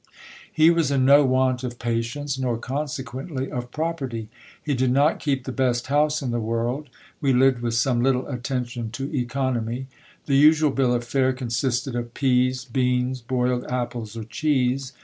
[0.51, 4.29] He was in no want of patients, nor consequently of property.
[4.59, 6.89] He did not keep the best house in the world:
[7.21, 9.85] we lived with some little attention to economy.
[10.25, 14.93] The usual bill of fare consisted of peas, beans, boiled apples or cheese.